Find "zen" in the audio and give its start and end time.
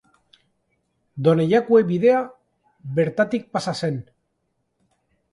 3.83-4.01